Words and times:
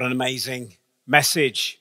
What 0.00 0.06
an 0.06 0.12
amazing 0.12 0.78
message. 1.06 1.78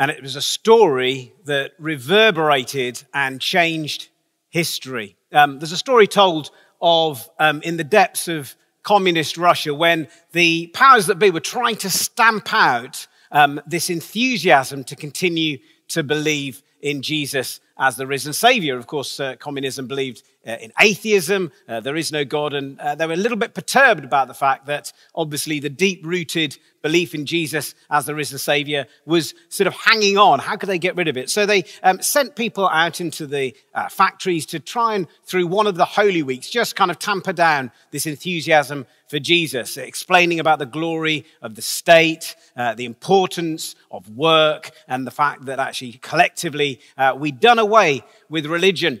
And 0.00 0.10
it 0.10 0.20
was 0.20 0.34
a 0.34 0.42
story 0.42 1.32
that 1.44 1.74
reverberated 1.78 3.04
and 3.14 3.40
changed 3.40 4.08
history. 4.48 5.14
Um, 5.30 5.60
there's 5.60 5.70
a 5.70 5.76
story 5.76 6.08
told 6.08 6.50
of 6.82 7.30
um, 7.38 7.62
in 7.62 7.76
the 7.76 7.84
depths 7.84 8.26
of 8.26 8.56
communist 8.82 9.38
Russia 9.38 9.72
when 9.72 10.08
the 10.32 10.72
powers 10.74 11.06
that 11.06 11.20
be 11.20 11.30
were 11.30 11.38
trying 11.38 11.76
to 11.76 11.88
stamp 11.88 12.52
out 12.52 13.06
um, 13.30 13.60
this 13.64 13.90
enthusiasm 13.90 14.82
to 14.82 14.96
continue 14.96 15.58
to 15.90 16.02
believe 16.02 16.64
in 16.82 17.00
Jesus 17.00 17.60
as 17.78 17.96
the 17.96 18.06
risen 18.06 18.32
Savior. 18.32 18.76
Of 18.76 18.86
course, 18.86 19.20
uh, 19.20 19.36
communism 19.36 19.86
believed 19.86 20.22
uh, 20.48 20.56
in 20.60 20.72
atheism, 20.80 21.52
uh, 21.68 21.80
there 21.80 21.96
is 21.96 22.10
no 22.10 22.24
God, 22.24 22.54
and 22.54 22.80
uh, 22.80 22.94
they 22.94 23.06
were 23.06 23.12
a 23.12 23.16
little 23.16 23.36
bit 23.36 23.52
perturbed 23.52 24.02
about 24.02 24.28
the 24.28 24.34
fact 24.34 24.66
that 24.66 24.92
obviously 25.14 25.60
the 25.60 25.68
deep 25.68 26.00
rooted 26.06 26.56
belief 26.80 27.14
in 27.14 27.26
Jesus 27.26 27.74
as 27.90 28.06
the 28.06 28.14
risen 28.14 28.38
Savior 28.38 28.86
was 29.04 29.34
sort 29.48 29.66
of 29.66 29.74
hanging 29.74 30.16
on. 30.16 30.38
How 30.38 30.56
could 30.56 30.68
they 30.68 30.78
get 30.78 30.96
rid 30.96 31.08
of 31.08 31.16
it? 31.16 31.28
So 31.28 31.44
they 31.44 31.64
um, 31.82 32.00
sent 32.00 32.36
people 32.36 32.68
out 32.68 33.00
into 33.00 33.26
the 33.26 33.54
uh, 33.74 33.88
factories 33.88 34.46
to 34.46 34.60
try 34.60 34.94
and, 34.94 35.06
through 35.24 35.48
one 35.48 35.66
of 35.66 35.74
the 35.74 35.84
Holy 35.84 36.22
Weeks, 36.22 36.48
just 36.48 36.76
kind 36.76 36.90
of 36.90 36.98
tamper 36.98 37.32
down 37.32 37.72
this 37.90 38.06
enthusiasm 38.06 38.86
for 39.08 39.18
Jesus, 39.18 39.76
explaining 39.76 40.38
about 40.38 40.60
the 40.60 40.66
glory 40.66 41.24
of 41.42 41.56
the 41.56 41.62
state, 41.62 42.36
uh, 42.56 42.74
the 42.74 42.84
importance 42.84 43.74
of 43.90 44.08
work, 44.16 44.70
and 44.86 45.06
the 45.06 45.10
fact 45.10 45.46
that 45.46 45.58
actually 45.58 45.92
collectively 45.94 46.78
we'd 47.16 47.40
done 47.40 47.58
away 47.68 48.02
with 48.28 48.46
religion. 48.46 49.00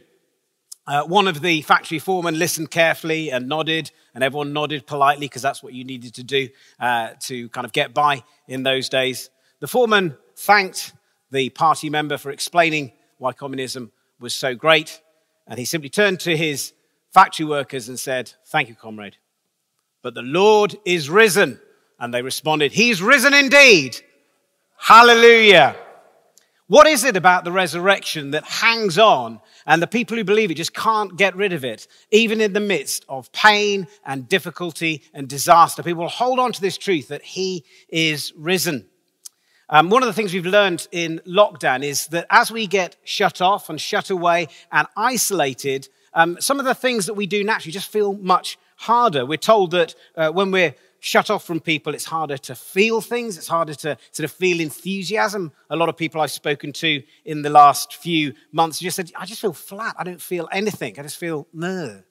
Uh, 0.86 1.04
one 1.04 1.28
of 1.28 1.40
the 1.40 1.62
factory 1.62 1.98
foremen 1.98 2.38
listened 2.38 2.70
carefully 2.70 3.30
and 3.30 3.48
nodded, 3.48 3.90
and 4.14 4.22
everyone 4.22 4.52
nodded 4.52 4.86
politely 4.86 5.26
because 5.26 5.42
that's 5.42 5.62
what 5.62 5.72
you 5.72 5.84
needed 5.84 6.14
to 6.14 6.22
do 6.22 6.48
uh, 6.80 7.10
to 7.20 7.48
kind 7.50 7.64
of 7.64 7.72
get 7.72 7.92
by 7.94 8.22
in 8.46 8.62
those 8.62 8.88
days. 8.88 9.30
The 9.60 9.68
foreman 9.68 10.16
thanked 10.36 10.92
the 11.30 11.50
party 11.50 11.90
member 11.90 12.16
for 12.16 12.30
explaining 12.30 12.92
why 13.18 13.32
communism 13.32 13.92
was 14.20 14.34
so 14.34 14.54
great, 14.54 15.00
and 15.46 15.58
he 15.58 15.64
simply 15.64 15.90
turned 15.90 16.20
to 16.20 16.36
his 16.36 16.72
factory 17.12 17.46
workers 17.46 17.88
and 17.88 17.98
said, 17.98 18.32
Thank 18.46 18.68
you, 18.68 18.74
comrade. 18.74 19.16
But 20.02 20.14
the 20.14 20.22
Lord 20.22 20.76
is 20.84 21.10
risen. 21.10 21.60
And 22.00 22.14
they 22.14 22.22
responded, 22.22 22.72
He's 22.72 23.02
risen 23.02 23.34
indeed. 23.34 24.00
Hallelujah. 24.76 25.76
What 26.68 26.86
is 26.86 27.02
it 27.02 27.16
about 27.16 27.44
the 27.44 27.52
resurrection 27.52 28.32
that 28.32 28.44
hangs 28.44 28.98
on 28.98 29.40
and 29.66 29.80
the 29.80 29.86
people 29.86 30.18
who 30.18 30.24
believe 30.24 30.50
it 30.50 30.56
just 30.56 30.74
can't 30.74 31.16
get 31.16 31.34
rid 31.34 31.54
of 31.54 31.64
it, 31.64 31.88
even 32.10 32.42
in 32.42 32.52
the 32.52 32.60
midst 32.60 33.06
of 33.08 33.32
pain 33.32 33.86
and 34.04 34.28
difficulty 34.28 35.02
and 35.14 35.26
disaster? 35.26 35.82
People 35.82 36.06
hold 36.08 36.38
on 36.38 36.52
to 36.52 36.60
this 36.60 36.76
truth 36.76 37.08
that 37.08 37.22
He 37.22 37.64
is 37.88 38.34
risen. 38.36 38.84
Um, 39.70 39.88
one 39.88 40.02
of 40.02 40.08
the 40.08 40.12
things 40.12 40.34
we've 40.34 40.44
learned 40.44 40.86
in 40.92 41.22
lockdown 41.26 41.82
is 41.82 42.08
that 42.08 42.26
as 42.28 42.50
we 42.50 42.66
get 42.66 42.96
shut 43.02 43.40
off 43.40 43.70
and 43.70 43.80
shut 43.80 44.10
away 44.10 44.48
and 44.70 44.86
isolated, 44.94 45.88
um, 46.12 46.36
some 46.38 46.58
of 46.58 46.66
the 46.66 46.74
things 46.74 47.06
that 47.06 47.14
we 47.14 47.26
do 47.26 47.44
naturally 47.44 47.72
just 47.72 47.90
feel 47.90 48.12
much 48.12 48.58
harder. 48.76 49.24
We're 49.24 49.38
told 49.38 49.70
that 49.70 49.94
uh, 50.16 50.32
when 50.32 50.50
we're 50.50 50.74
shut 51.00 51.30
off 51.30 51.44
from 51.44 51.60
people, 51.60 51.94
it's 51.94 52.04
harder 52.04 52.36
to 52.38 52.54
feel 52.54 53.00
things. 53.00 53.38
It's 53.38 53.48
harder 53.48 53.74
to 53.74 53.96
sort 54.10 54.24
of 54.24 54.32
feel 54.32 54.60
enthusiasm. 54.60 55.52
A 55.70 55.76
lot 55.76 55.88
of 55.88 55.96
people 55.96 56.20
I've 56.20 56.30
spoken 56.30 56.72
to 56.74 57.02
in 57.24 57.42
the 57.42 57.50
last 57.50 57.94
few 57.94 58.34
months 58.52 58.80
just 58.80 58.96
said, 58.96 59.12
I 59.16 59.26
just 59.26 59.40
feel 59.40 59.52
flat. 59.52 59.96
I 59.98 60.04
don't 60.04 60.20
feel 60.20 60.48
anything. 60.52 60.98
I 60.98 61.02
just 61.02 61.18
feel, 61.18 61.46
no. 61.52 62.02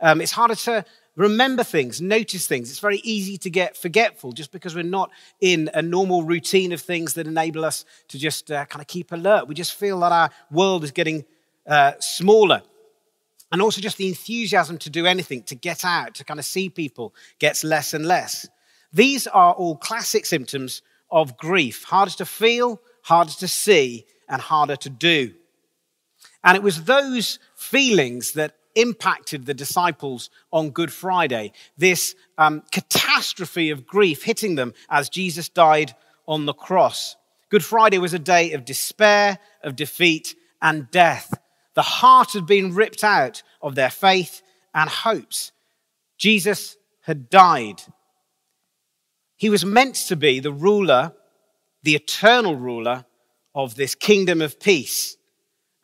Um, 0.00 0.20
it's 0.20 0.32
harder 0.32 0.54
to 0.54 0.84
remember 1.16 1.64
things, 1.64 2.00
notice 2.00 2.46
things. 2.46 2.70
It's 2.70 2.78
very 2.78 2.98
easy 2.98 3.36
to 3.38 3.50
get 3.50 3.76
forgetful 3.76 4.32
just 4.32 4.52
because 4.52 4.74
we're 4.74 4.84
not 4.84 5.10
in 5.40 5.68
a 5.74 5.82
normal 5.82 6.22
routine 6.22 6.72
of 6.72 6.80
things 6.80 7.14
that 7.14 7.26
enable 7.26 7.64
us 7.64 7.84
to 8.08 8.18
just 8.18 8.50
uh, 8.52 8.64
kind 8.66 8.80
of 8.80 8.86
keep 8.86 9.10
alert. 9.10 9.48
We 9.48 9.54
just 9.54 9.74
feel 9.74 9.98
that 10.00 10.12
our 10.12 10.30
world 10.50 10.84
is 10.84 10.92
getting 10.92 11.24
uh, 11.66 11.92
smaller. 11.98 12.62
And 13.50 13.62
also, 13.62 13.80
just 13.80 13.96
the 13.96 14.08
enthusiasm 14.08 14.78
to 14.78 14.90
do 14.90 15.06
anything, 15.06 15.42
to 15.44 15.54
get 15.54 15.84
out, 15.84 16.14
to 16.16 16.24
kind 16.24 16.38
of 16.38 16.44
see 16.44 16.68
people 16.68 17.14
gets 17.38 17.64
less 17.64 17.94
and 17.94 18.06
less. 18.06 18.46
These 18.92 19.26
are 19.26 19.54
all 19.54 19.76
classic 19.76 20.26
symptoms 20.26 20.82
of 21.10 21.36
grief 21.38 21.84
harder 21.84 22.12
to 22.12 22.26
feel, 22.26 22.80
harder 23.02 23.32
to 23.32 23.48
see, 23.48 24.04
and 24.28 24.42
harder 24.42 24.76
to 24.76 24.90
do. 24.90 25.32
And 26.44 26.56
it 26.56 26.62
was 26.62 26.84
those 26.84 27.38
feelings 27.56 28.32
that 28.32 28.54
impacted 28.74 29.46
the 29.46 29.54
disciples 29.54 30.30
on 30.52 30.70
Good 30.70 30.92
Friday, 30.92 31.52
this 31.76 32.14
um, 32.36 32.62
catastrophe 32.70 33.70
of 33.70 33.86
grief 33.86 34.22
hitting 34.22 34.54
them 34.54 34.72
as 34.88 35.08
Jesus 35.08 35.48
died 35.48 35.94
on 36.26 36.46
the 36.46 36.52
cross. 36.52 37.16
Good 37.48 37.64
Friday 37.64 37.98
was 37.98 38.14
a 38.14 38.18
day 38.18 38.52
of 38.52 38.64
despair, 38.64 39.38
of 39.64 39.74
defeat, 39.74 40.36
and 40.60 40.90
death. 40.90 41.32
The 41.78 41.82
heart 41.82 42.32
had 42.32 42.44
been 42.44 42.74
ripped 42.74 43.04
out 43.04 43.44
of 43.62 43.76
their 43.76 43.88
faith 43.88 44.42
and 44.74 44.90
hopes. 44.90 45.52
Jesus 46.16 46.76
had 47.02 47.30
died. 47.30 47.80
He 49.36 49.48
was 49.48 49.64
meant 49.64 49.94
to 50.08 50.16
be 50.16 50.40
the 50.40 50.50
ruler, 50.50 51.12
the 51.84 51.94
eternal 51.94 52.56
ruler 52.56 53.04
of 53.54 53.76
this 53.76 53.94
kingdom 53.94 54.42
of 54.42 54.58
peace. 54.58 55.16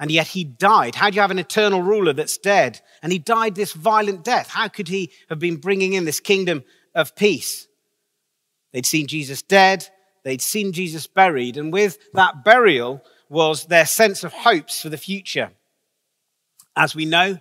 And 0.00 0.10
yet 0.10 0.26
he 0.26 0.42
died. 0.42 0.96
How 0.96 1.10
do 1.10 1.14
you 1.14 1.20
have 1.20 1.30
an 1.30 1.38
eternal 1.38 1.80
ruler 1.80 2.12
that's 2.12 2.38
dead? 2.38 2.80
And 3.00 3.12
he 3.12 3.20
died 3.20 3.54
this 3.54 3.72
violent 3.72 4.24
death. 4.24 4.48
How 4.48 4.66
could 4.66 4.88
he 4.88 5.12
have 5.28 5.38
been 5.38 5.58
bringing 5.58 5.92
in 5.92 6.06
this 6.06 6.18
kingdom 6.18 6.64
of 6.92 7.14
peace? 7.14 7.68
They'd 8.72 8.84
seen 8.84 9.06
Jesus 9.06 9.42
dead, 9.42 9.88
they'd 10.24 10.42
seen 10.42 10.72
Jesus 10.72 11.06
buried, 11.06 11.56
and 11.56 11.72
with 11.72 11.98
that 12.14 12.42
burial 12.42 13.00
was 13.28 13.66
their 13.66 13.86
sense 13.86 14.24
of 14.24 14.32
hopes 14.32 14.82
for 14.82 14.88
the 14.88 14.98
future. 14.98 15.52
As 16.76 16.94
we 16.94 17.04
know, 17.04 17.38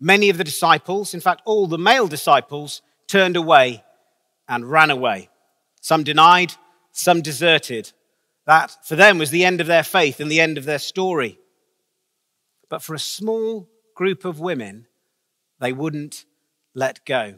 many 0.00 0.30
of 0.30 0.38
the 0.38 0.44
disciples, 0.44 1.14
in 1.14 1.20
fact, 1.20 1.42
all 1.44 1.66
the 1.66 1.78
male 1.78 2.06
disciples, 2.06 2.82
turned 3.06 3.36
away 3.36 3.84
and 4.48 4.70
ran 4.70 4.90
away. 4.90 5.28
Some 5.80 6.04
denied, 6.04 6.54
some 6.92 7.22
deserted. 7.22 7.92
That, 8.46 8.76
for 8.84 8.96
them, 8.96 9.18
was 9.18 9.30
the 9.30 9.44
end 9.44 9.60
of 9.60 9.66
their 9.66 9.82
faith 9.82 10.20
and 10.20 10.30
the 10.30 10.40
end 10.40 10.58
of 10.58 10.64
their 10.64 10.78
story. 10.78 11.38
But 12.68 12.82
for 12.82 12.94
a 12.94 12.98
small 12.98 13.68
group 13.94 14.24
of 14.24 14.40
women, 14.40 14.86
they 15.60 15.72
wouldn't 15.72 16.24
let 16.74 17.04
go. 17.06 17.34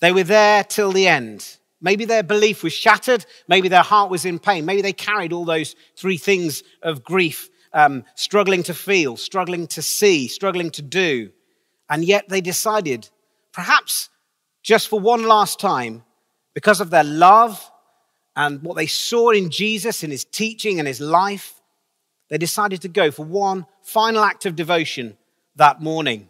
They 0.00 0.12
were 0.12 0.24
there 0.24 0.64
till 0.64 0.92
the 0.92 1.08
end. 1.08 1.58
Maybe 1.80 2.04
their 2.04 2.22
belief 2.22 2.62
was 2.62 2.72
shattered. 2.72 3.24
Maybe 3.48 3.68
their 3.68 3.82
heart 3.82 4.10
was 4.10 4.24
in 4.24 4.38
pain. 4.38 4.64
Maybe 4.64 4.82
they 4.82 4.92
carried 4.92 5.32
all 5.32 5.44
those 5.44 5.74
three 5.96 6.18
things 6.18 6.62
of 6.82 7.04
grief 7.04 7.50
um, 7.72 8.04
struggling 8.14 8.62
to 8.64 8.74
feel, 8.74 9.16
struggling 9.16 9.66
to 9.68 9.82
see, 9.82 10.28
struggling 10.28 10.70
to 10.72 10.82
do. 10.82 11.30
And 11.88 12.04
yet 12.04 12.28
they 12.28 12.40
decided, 12.40 13.08
perhaps 13.52 14.08
just 14.62 14.88
for 14.88 15.00
one 15.00 15.24
last 15.24 15.58
time, 15.58 16.04
because 16.54 16.80
of 16.80 16.90
their 16.90 17.04
love 17.04 17.70
and 18.36 18.62
what 18.62 18.76
they 18.76 18.86
saw 18.86 19.30
in 19.30 19.50
Jesus, 19.50 20.02
in 20.02 20.10
his 20.10 20.24
teaching 20.24 20.78
and 20.78 20.86
his 20.86 21.00
life, 21.00 21.60
they 22.28 22.38
decided 22.38 22.82
to 22.82 22.88
go 22.88 23.10
for 23.10 23.24
one 23.24 23.66
final 23.82 24.22
act 24.22 24.46
of 24.46 24.54
devotion 24.54 25.16
that 25.56 25.80
morning. 25.80 26.28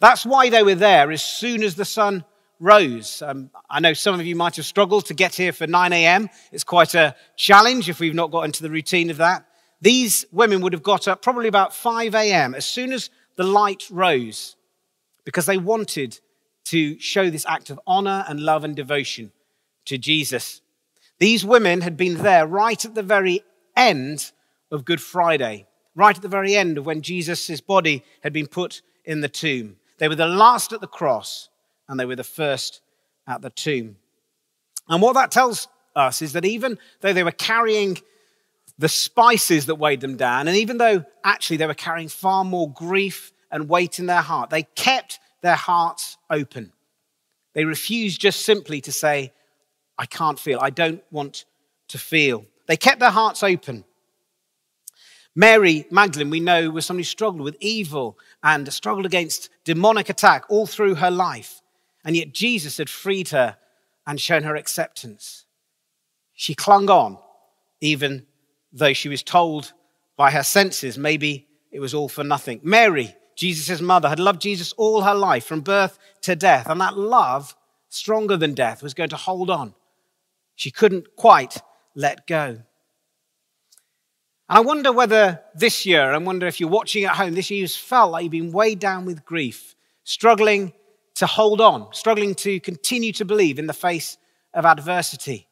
That's 0.00 0.24
why 0.24 0.48
they 0.48 0.62
were 0.62 0.74
there 0.74 1.10
as 1.12 1.22
soon 1.22 1.62
as 1.62 1.74
the 1.74 1.84
sun 1.84 2.24
rose. 2.60 3.20
Um, 3.20 3.50
I 3.68 3.80
know 3.80 3.92
some 3.92 4.18
of 4.18 4.24
you 4.24 4.36
might 4.36 4.56
have 4.56 4.64
struggled 4.64 5.06
to 5.06 5.14
get 5.14 5.34
here 5.34 5.52
for 5.52 5.66
9 5.66 5.92
a.m. 5.92 6.30
It's 6.50 6.64
quite 6.64 6.94
a 6.94 7.14
challenge 7.36 7.90
if 7.90 8.00
we've 8.00 8.14
not 8.14 8.30
got 8.30 8.42
into 8.42 8.62
the 8.62 8.70
routine 8.70 9.10
of 9.10 9.18
that. 9.18 9.44
These 9.80 10.26
women 10.32 10.60
would 10.62 10.72
have 10.72 10.82
got 10.82 11.08
up 11.08 11.22
probably 11.22 11.48
about 11.48 11.74
5 11.74 12.14
a.m. 12.14 12.54
as 12.54 12.64
soon 12.64 12.92
as 12.92 13.10
the 13.36 13.44
light 13.44 13.84
rose 13.90 14.56
because 15.24 15.46
they 15.46 15.58
wanted 15.58 16.20
to 16.64 16.98
show 16.98 17.30
this 17.30 17.46
act 17.46 17.70
of 17.70 17.80
honor 17.86 18.24
and 18.28 18.40
love 18.40 18.64
and 18.64 18.74
devotion 18.74 19.32
to 19.86 19.98
Jesus. 19.98 20.60
These 21.18 21.44
women 21.44 21.82
had 21.82 21.96
been 21.96 22.18
there 22.22 22.46
right 22.46 22.82
at 22.84 22.94
the 22.94 23.02
very 23.02 23.42
end 23.76 24.32
of 24.70 24.84
Good 24.84 25.00
Friday, 25.00 25.66
right 25.94 26.16
at 26.16 26.22
the 26.22 26.28
very 26.28 26.54
end 26.56 26.78
of 26.78 26.86
when 26.86 27.02
Jesus' 27.02 27.60
body 27.60 28.02
had 28.22 28.32
been 28.32 28.46
put 28.46 28.82
in 29.04 29.20
the 29.20 29.28
tomb. 29.28 29.76
They 29.98 30.08
were 30.08 30.14
the 30.14 30.26
last 30.26 30.72
at 30.72 30.80
the 30.80 30.86
cross 30.86 31.48
and 31.88 32.00
they 32.00 32.06
were 32.06 32.16
the 32.16 32.24
first 32.24 32.80
at 33.26 33.42
the 33.42 33.50
tomb. 33.50 33.96
And 34.88 35.00
what 35.00 35.14
that 35.14 35.30
tells 35.30 35.68
us 35.94 36.22
is 36.22 36.32
that 36.32 36.44
even 36.44 36.78
though 37.00 37.12
they 37.12 37.24
were 37.24 37.30
carrying 37.30 37.98
the 38.78 38.88
spices 38.88 39.66
that 39.66 39.76
weighed 39.76 40.00
them 40.00 40.16
down. 40.16 40.48
And 40.48 40.56
even 40.56 40.78
though 40.78 41.04
actually 41.22 41.58
they 41.58 41.66
were 41.66 41.74
carrying 41.74 42.08
far 42.08 42.44
more 42.44 42.70
grief 42.70 43.32
and 43.50 43.68
weight 43.68 43.98
in 43.98 44.06
their 44.06 44.22
heart, 44.22 44.50
they 44.50 44.64
kept 44.64 45.20
their 45.42 45.54
hearts 45.54 46.16
open. 46.30 46.72
They 47.52 47.64
refused 47.64 48.20
just 48.20 48.44
simply 48.44 48.80
to 48.82 48.92
say, 48.92 49.32
I 49.96 50.06
can't 50.06 50.38
feel, 50.38 50.58
I 50.60 50.70
don't 50.70 51.04
want 51.10 51.44
to 51.88 51.98
feel. 51.98 52.46
They 52.66 52.76
kept 52.76 52.98
their 52.98 53.10
hearts 53.10 53.42
open. 53.42 53.84
Mary 55.36 55.86
Magdalene, 55.90 56.30
we 56.30 56.40
know, 56.40 56.70
was 56.70 56.86
somebody 56.86 57.02
who 57.02 57.08
struggled 57.08 57.42
with 57.42 57.56
evil 57.60 58.18
and 58.42 58.72
struggled 58.72 59.06
against 59.06 59.50
demonic 59.64 60.08
attack 60.08 60.44
all 60.48 60.66
through 60.66 60.96
her 60.96 61.10
life. 61.10 61.60
And 62.04 62.16
yet 62.16 62.32
Jesus 62.32 62.78
had 62.78 62.90
freed 62.90 63.30
her 63.30 63.56
and 64.06 64.20
shown 64.20 64.42
her 64.44 64.56
acceptance. 64.56 65.44
She 66.34 66.54
clung 66.54 66.90
on, 66.90 67.18
even 67.80 68.26
though 68.74 68.92
she 68.92 69.08
was 69.08 69.22
told 69.22 69.72
by 70.16 70.30
her 70.30 70.42
senses 70.42 70.98
maybe 70.98 71.46
it 71.70 71.80
was 71.80 71.94
all 71.94 72.08
for 72.08 72.22
nothing. 72.22 72.60
Mary, 72.62 73.14
Jesus' 73.36 73.80
mother, 73.80 74.08
had 74.08 74.20
loved 74.20 74.42
Jesus 74.42 74.72
all 74.74 75.00
her 75.02 75.14
life, 75.14 75.46
from 75.46 75.60
birth 75.60 75.98
to 76.22 76.36
death, 76.36 76.68
and 76.68 76.80
that 76.80 76.96
love, 76.96 77.56
stronger 77.88 78.36
than 78.36 78.54
death, 78.54 78.82
was 78.82 78.94
going 78.94 79.10
to 79.10 79.16
hold 79.16 79.50
on. 79.50 79.74
She 80.54 80.70
couldn't 80.70 81.16
quite 81.16 81.60
let 81.94 82.26
go. 82.26 82.60
And 84.48 84.58
I 84.58 84.60
wonder 84.60 84.92
whether 84.92 85.40
this 85.54 85.86
year, 85.86 86.12
I 86.12 86.18
wonder 86.18 86.46
if 86.46 86.60
you're 86.60 86.68
watching 86.68 87.04
at 87.04 87.16
home, 87.16 87.34
this 87.34 87.50
year 87.50 87.60
you've 87.60 87.72
felt 87.72 88.12
like 88.12 88.24
you've 88.24 88.32
been 88.32 88.52
weighed 88.52 88.78
down 88.78 89.04
with 89.04 89.24
grief, 89.24 89.74
struggling 90.04 90.72
to 91.16 91.26
hold 91.26 91.60
on, 91.60 91.92
struggling 91.92 92.34
to 92.36 92.60
continue 92.60 93.12
to 93.12 93.24
believe 93.24 93.58
in 93.58 93.66
the 93.66 93.72
face 93.72 94.18
of 94.52 94.64
adversity. 94.64 95.48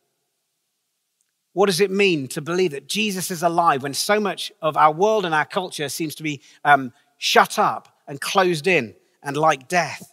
What 1.52 1.66
does 1.66 1.81
it 1.81 1.90
mean 1.90 2.28
to 2.28 2.40
believe 2.40 2.70
that 2.70 2.88
Jesus 2.88 3.31
is 3.31 3.43
alive 3.43 3.82
when 3.82 3.94
so 3.94 4.19
much 4.19 4.52
of 4.62 4.76
our 4.76 4.93
world 4.93 5.26
and 5.26 5.34
our 5.34 5.44
culture 5.44 5.88
seems 5.88 6.14
to 6.16 6.22
be 6.22 6.40
um, 6.64 6.93
shut 7.19 7.58
up 7.58 7.94
and 8.08 8.20
closed 8.20 8.66
in 8.66 8.94
and 9.22 9.37
like 9.37 9.69
death? 9.69 10.12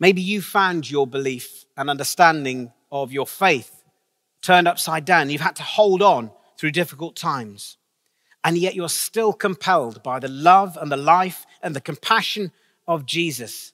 Maybe 0.00 0.20
you 0.20 0.42
found 0.42 0.90
your 0.90 1.06
belief 1.06 1.64
and 1.76 1.90
understanding 1.90 2.72
of 2.90 3.12
your 3.12 3.26
faith 3.26 3.84
turned 4.42 4.68
upside 4.68 5.04
down. 5.04 5.30
You've 5.30 5.40
had 5.40 5.56
to 5.56 5.62
hold 5.62 6.02
on 6.02 6.30
through 6.56 6.72
difficult 6.72 7.16
times. 7.16 7.76
And 8.44 8.56
yet 8.56 8.74
you're 8.74 8.88
still 8.88 9.32
compelled 9.32 10.02
by 10.02 10.18
the 10.20 10.28
love 10.28 10.76
and 10.80 10.90
the 10.90 10.96
life 10.96 11.46
and 11.62 11.74
the 11.74 11.80
compassion 11.80 12.52
of 12.86 13.06
Jesus. 13.06 13.72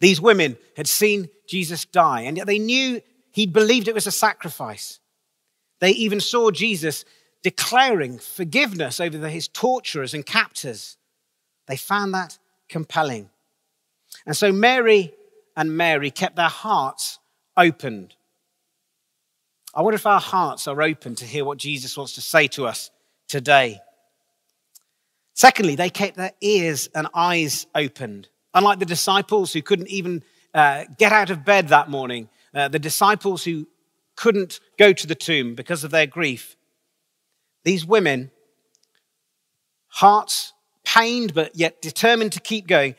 These 0.00 0.20
women 0.20 0.56
had 0.76 0.86
seen 0.86 1.28
Jesus 1.46 1.84
die, 1.84 2.22
and 2.22 2.36
yet 2.36 2.46
they 2.46 2.58
knew 2.58 3.00
he 3.34 3.46
believed 3.46 3.88
it 3.88 3.94
was 3.94 4.06
a 4.06 4.12
sacrifice. 4.12 5.00
They 5.80 5.90
even 5.90 6.20
saw 6.20 6.52
Jesus 6.52 7.04
declaring 7.42 8.18
forgiveness 8.18 9.00
over 9.00 9.28
his 9.28 9.48
torturers 9.48 10.14
and 10.14 10.24
captors. 10.24 10.96
They 11.66 11.76
found 11.76 12.14
that 12.14 12.38
compelling. 12.68 13.30
And 14.24 14.36
so 14.36 14.52
Mary 14.52 15.12
and 15.56 15.76
Mary 15.76 16.12
kept 16.12 16.36
their 16.36 16.48
hearts 16.48 17.18
opened. 17.56 18.14
I 19.74 19.82
wonder 19.82 19.96
if 19.96 20.06
our 20.06 20.20
hearts 20.20 20.68
are 20.68 20.80
open 20.80 21.16
to 21.16 21.24
hear 21.24 21.44
what 21.44 21.58
Jesus 21.58 21.96
wants 21.96 22.14
to 22.14 22.20
say 22.20 22.46
to 22.48 22.68
us 22.68 22.92
today. 23.26 23.80
Secondly, 25.34 25.74
they 25.74 25.90
kept 25.90 26.16
their 26.16 26.34
ears 26.40 26.88
and 26.94 27.08
eyes 27.12 27.66
opened. 27.74 28.28
Unlike 28.54 28.78
the 28.78 28.86
disciples 28.86 29.52
who 29.52 29.60
couldn't 29.60 29.88
even 29.88 30.22
uh, 30.54 30.84
get 30.96 31.10
out 31.10 31.30
of 31.30 31.44
bed 31.44 31.68
that 31.68 31.90
morning, 31.90 32.28
uh, 32.54 32.68
the 32.68 32.78
disciples 32.78 33.44
who 33.44 33.66
couldn't 34.16 34.60
go 34.78 34.92
to 34.92 35.06
the 35.06 35.14
tomb 35.14 35.54
because 35.54 35.84
of 35.84 35.90
their 35.90 36.06
grief, 36.06 36.56
these 37.64 37.84
women, 37.84 38.30
hearts 39.88 40.52
pained 40.84 41.34
but 41.34 41.56
yet 41.56 41.82
determined 41.82 42.32
to 42.32 42.40
keep 42.40 42.66
going, 42.66 42.94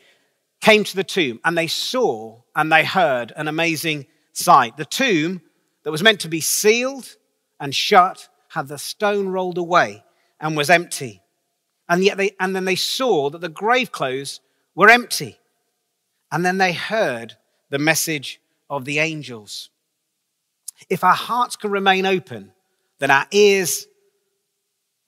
came 0.60 0.84
to 0.84 0.96
the 0.96 1.04
tomb 1.04 1.40
and 1.44 1.56
they 1.56 1.66
saw 1.66 2.40
and 2.54 2.70
they 2.70 2.84
heard 2.84 3.32
an 3.36 3.48
amazing 3.48 4.06
sight. 4.32 4.76
The 4.76 4.84
tomb 4.84 5.40
that 5.84 5.90
was 5.90 6.02
meant 6.02 6.20
to 6.20 6.28
be 6.28 6.40
sealed 6.40 7.16
and 7.60 7.74
shut 7.74 8.28
had 8.48 8.68
the 8.68 8.78
stone 8.78 9.28
rolled 9.28 9.58
away 9.58 10.04
and 10.40 10.56
was 10.56 10.70
empty. 10.70 11.22
And 11.88 12.02
yet 12.02 12.16
they, 12.16 12.32
and 12.40 12.54
then 12.54 12.64
they 12.64 12.74
saw 12.74 13.30
that 13.30 13.40
the 13.40 13.48
grave 13.48 13.92
clothes 13.92 14.40
were 14.74 14.90
empty. 14.90 15.38
And 16.32 16.44
then 16.44 16.58
they 16.58 16.72
heard 16.72 17.36
the 17.70 17.78
message 17.78 18.40
of 18.68 18.84
the 18.84 18.98
angels. 18.98 19.70
If 20.88 21.04
our 21.04 21.14
hearts 21.14 21.56
can 21.56 21.70
remain 21.70 22.06
open, 22.06 22.52
then 22.98 23.10
our 23.10 23.26
ears 23.30 23.86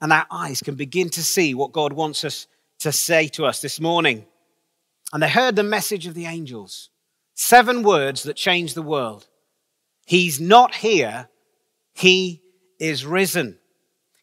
and 0.01 0.13
our 0.13 0.27
eyes 0.31 0.63
can 0.63 0.77
begin 0.77 1.11
to 1.11 1.23
see 1.23 1.55
what 1.55 1.73
God 1.73 1.93
wants 1.93 2.25
us 2.25 2.47
to 2.81 2.93
say 2.93 3.29
to 3.29 3.45
us 3.45 3.61
this 3.61 3.81
morning. 3.81 4.25
And 5.13 5.23
they 5.23 5.29
heard 5.29 5.57
the 5.57 5.63
message 5.63 6.07
of 6.07 6.15
the 6.15 6.27
angels 6.27 6.91
seven 7.35 7.85
words 7.85 8.25
that 8.25 8.35
changed 8.35 8.75
the 8.75 8.83
world. 8.83 9.29
He's 10.07 10.41
not 10.41 10.75
here, 10.75 11.29
he 11.95 12.43
is 12.81 13.05
risen. 13.07 13.59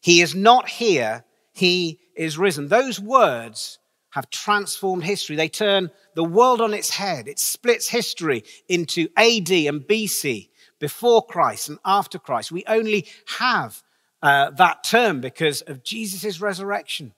He 0.02 0.20
is 0.20 0.34
not 0.34 0.68
here, 0.68 1.24
he 1.52 1.98
is 2.14 2.38
risen. 2.38 2.68
Those 2.68 3.00
words 3.00 3.78
have 4.16 4.30
transformed 4.30 5.04
history. 5.04 5.36
They 5.36 5.50
turn 5.50 5.90
the 6.14 6.24
world 6.24 6.62
on 6.62 6.72
its 6.72 6.88
head. 6.88 7.28
It 7.28 7.38
splits 7.38 7.86
history 7.86 8.44
into 8.66 9.08
AD 9.14 9.50
and 9.50 9.82
BC, 9.82 10.48
before 10.78 11.22
Christ 11.22 11.68
and 11.68 11.78
after 11.84 12.18
Christ. 12.18 12.50
We 12.50 12.64
only 12.66 13.06
have 13.38 13.82
uh, 14.22 14.52
that 14.52 14.84
term 14.84 15.20
because 15.20 15.60
of 15.60 15.84
Jesus' 15.84 16.40
resurrection. 16.40 17.12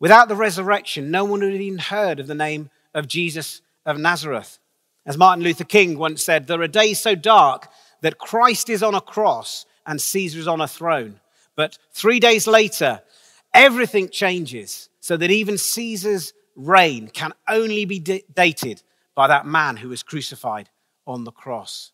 Without 0.00 0.28
the 0.28 0.34
resurrection, 0.34 1.10
no 1.10 1.26
one 1.26 1.40
would 1.40 1.52
have 1.52 1.60
even 1.60 1.78
heard 1.78 2.18
of 2.18 2.26
the 2.26 2.34
name 2.34 2.70
of 2.94 3.06
Jesus 3.06 3.60
of 3.84 3.98
Nazareth. 3.98 4.58
As 5.04 5.18
Martin 5.18 5.44
Luther 5.44 5.64
King 5.64 5.98
once 5.98 6.24
said, 6.24 6.46
there 6.46 6.62
are 6.62 6.68
days 6.68 7.02
so 7.02 7.14
dark 7.14 7.68
that 8.00 8.16
Christ 8.16 8.70
is 8.70 8.82
on 8.82 8.94
a 8.94 9.02
cross 9.02 9.66
and 9.86 10.00
Caesar 10.00 10.38
is 10.38 10.48
on 10.48 10.62
a 10.62 10.68
throne. 10.68 11.20
But 11.54 11.76
three 11.92 12.18
days 12.18 12.46
later, 12.46 13.02
everything 13.54 14.08
changes 14.08 14.88
so 15.00 15.16
that 15.16 15.30
even 15.30 15.58
Caesar's 15.58 16.32
reign 16.54 17.08
can 17.08 17.32
only 17.48 17.84
be 17.84 17.98
dated 17.98 18.82
by 19.14 19.28
that 19.28 19.46
man 19.46 19.76
who 19.76 19.88
was 19.88 20.02
crucified 20.02 20.68
on 21.06 21.24
the 21.24 21.32
cross. 21.32 21.92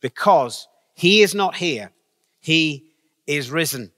Because 0.00 0.68
he 0.94 1.22
is 1.22 1.34
not 1.34 1.56
here, 1.56 1.90
he 2.40 2.92
is 3.26 3.50
risen. 3.50 3.92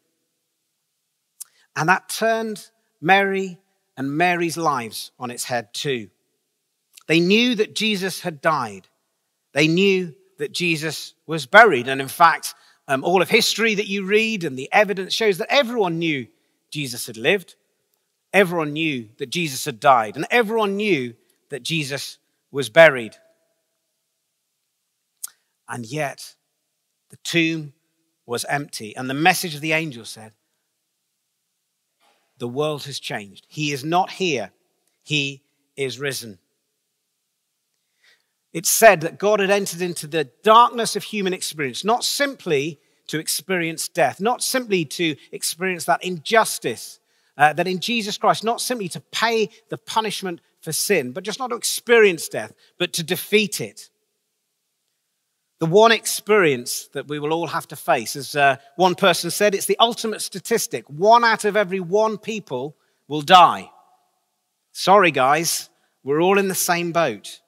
And 1.74 1.88
that 1.88 2.08
turned 2.08 2.68
Mary 3.00 3.58
and 3.96 4.16
Mary's 4.16 4.56
lives 4.56 5.10
on 5.18 5.30
its 5.30 5.44
head 5.44 5.72
too. 5.72 6.10
They 7.06 7.20
knew 7.20 7.54
that 7.56 7.74
Jesus 7.74 8.20
had 8.20 8.40
died. 8.40 8.88
They 9.52 9.68
knew 9.68 10.14
that 10.38 10.52
Jesus 10.52 11.14
was 11.26 11.46
buried. 11.46 11.88
And 11.88 12.00
in 12.00 12.08
fact, 12.08 12.54
um, 12.88 13.04
all 13.04 13.22
of 13.22 13.30
history 13.30 13.74
that 13.74 13.88
you 13.88 14.04
read 14.04 14.44
and 14.44 14.58
the 14.58 14.68
evidence 14.72 15.12
shows 15.12 15.38
that 15.38 15.52
everyone 15.52 15.98
knew 15.98 16.26
Jesus 16.72 17.06
had 17.06 17.16
lived. 17.16 17.54
Everyone 18.32 18.72
knew 18.72 19.10
that 19.18 19.30
Jesus 19.30 19.64
had 19.64 19.78
died. 19.78 20.16
And 20.16 20.26
everyone 20.30 20.76
knew 20.76 21.14
that 21.50 21.62
Jesus 21.62 22.18
was 22.50 22.68
buried. 22.68 23.14
And 25.68 25.86
yet, 25.86 26.34
the 27.10 27.18
tomb 27.18 27.74
was 28.26 28.44
empty. 28.46 28.96
And 28.96 29.08
the 29.08 29.14
message 29.14 29.54
of 29.54 29.60
the 29.60 29.72
angel 29.72 30.04
said, 30.04 30.32
The 32.38 32.48
world 32.48 32.84
has 32.84 32.98
changed. 32.98 33.46
He 33.48 33.72
is 33.72 33.84
not 33.84 34.10
here, 34.10 34.50
he 35.04 35.42
is 35.76 36.00
risen. 36.00 36.38
It 38.52 38.66
said 38.66 39.00
that 39.00 39.18
God 39.18 39.40
had 39.40 39.50
entered 39.50 39.80
into 39.80 40.06
the 40.06 40.24
darkness 40.42 40.94
of 40.94 41.04
human 41.04 41.32
experience, 41.32 41.84
not 41.84 42.04
simply 42.04 42.80
to 43.08 43.18
experience 43.18 43.88
death, 43.88 44.20
not 44.20 44.42
simply 44.42 44.84
to 44.84 45.16
experience 45.32 45.84
that 45.84 46.04
injustice, 46.04 47.00
uh, 47.36 47.52
that 47.52 47.66
in 47.66 47.80
Jesus 47.80 48.18
Christ, 48.18 48.44
not 48.44 48.60
simply 48.60 48.88
to 48.88 49.00
pay 49.00 49.48
the 49.68 49.78
punishment 49.78 50.40
for 50.60 50.72
sin, 50.72 51.12
but 51.12 51.24
just 51.24 51.38
not 51.38 51.50
to 51.50 51.56
experience 51.56 52.28
death, 52.28 52.52
but 52.78 52.92
to 52.94 53.02
defeat 53.02 53.60
it. 53.60 53.90
The 55.58 55.66
one 55.66 55.92
experience 55.92 56.88
that 56.92 57.08
we 57.08 57.18
will 57.18 57.32
all 57.32 57.46
have 57.46 57.68
to 57.68 57.76
face, 57.76 58.16
as 58.16 58.34
uh, 58.34 58.56
one 58.76 58.94
person 58.94 59.30
said, 59.30 59.54
it's 59.54 59.66
the 59.66 59.78
ultimate 59.78 60.20
statistic. 60.20 60.84
One 60.88 61.24
out 61.24 61.44
of 61.44 61.56
every 61.56 61.80
one 61.80 62.18
people 62.18 62.76
will 63.06 63.22
die. 63.22 63.70
Sorry, 64.72 65.10
guys, 65.10 65.70
we're 66.02 66.20
all 66.20 66.38
in 66.38 66.48
the 66.48 66.54
same 66.54 66.92
boat. 66.92 67.40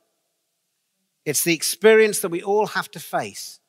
It's 1.25 1.43
the 1.43 1.55
experience 1.55 2.21
that 2.21 2.29
we 2.29 2.43
all 2.43 2.69
have 2.69 2.91
to 2.93 3.01
face. 3.01 3.61